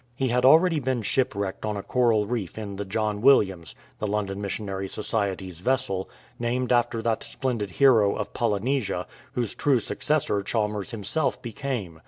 [0.15, 4.41] He had already been shipv^Tecked on a coral reef in the John Williams, the London
[4.41, 10.89] Missionary Society's vessel, named after that splendid hero of Poly nesia whose true successor Chalmers
[10.89, 11.99] himself became.